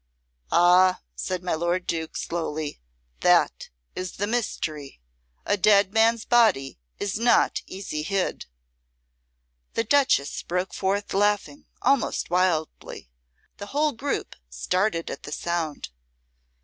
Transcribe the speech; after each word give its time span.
"Ah!" 0.51 1.01
said 1.15 1.43
my 1.43 1.53
lord 1.53 1.85
Duke, 1.85 2.17
slowly, 2.17 2.79
"that 3.19 3.69
is 3.95 4.13
the 4.13 4.25
mystery. 4.25 4.99
A 5.45 5.57
dead 5.57 5.93
man's 5.93 6.25
body 6.25 6.79
is 6.97 7.19
not 7.19 7.61
easy 7.67 8.01
hid." 8.01 8.47
The 9.75 9.83
Duchess 9.83 10.41
broke 10.41 10.73
forth 10.73 11.13
laughing 11.13 11.67
almost 11.83 12.31
wildly. 12.31 13.11
The 13.57 13.67
whole 13.77 13.91
group 13.91 14.35
started 14.49 15.11
at 15.11 15.21
the 15.21 15.31
sound. 15.31 15.89